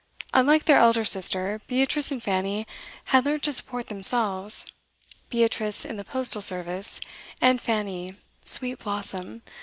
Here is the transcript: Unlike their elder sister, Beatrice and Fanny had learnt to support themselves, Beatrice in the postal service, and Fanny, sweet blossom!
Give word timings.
Unlike 0.33 0.65
their 0.65 0.79
elder 0.79 1.05
sister, 1.05 1.61
Beatrice 1.67 2.09
and 2.11 2.23
Fanny 2.23 2.65
had 3.13 3.23
learnt 3.23 3.43
to 3.43 3.53
support 3.53 3.85
themselves, 3.85 4.65
Beatrice 5.29 5.85
in 5.85 5.97
the 5.97 6.03
postal 6.03 6.41
service, 6.41 6.99
and 7.39 7.61
Fanny, 7.61 8.15
sweet 8.43 8.79
blossom! 8.79 9.43